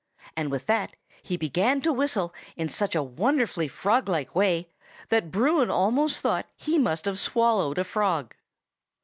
[0.35, 4.67] And with that he began to whistle in such a wonderfully frog like way,
[5.09, 8.33] that Bruin almost thought he must have swallowed a frog.